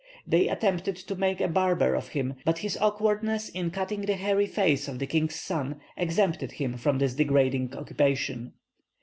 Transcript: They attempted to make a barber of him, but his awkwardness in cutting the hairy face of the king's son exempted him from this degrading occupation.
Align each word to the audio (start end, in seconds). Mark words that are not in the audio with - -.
They 0.25 0.47
attempted 0.47 0.95
to 0.95 1.15
make 1.15 1.39
a 1.41 1.47
barber 1.47 1.93
of 1.93 2.07
him, 2.07 2.33
but 2.43 2.57
his 2.57 2.75
awkwardness 2.77 3.49
in 3.49 3.69
cutting 3.69 4.01
the 4.01 4.15
hairy 4.15 4.47
face 4.47 4.87
of 4.87 4.97
the 4.97 5.05
king's 5.05 5.35
son 5.35 5.79
exempted 5.95 6.53
him 6.53 6.75
from 6.75 6.97
this 6.97 7.13
degrading 7.13 7.75
occupation. 7.77 8.53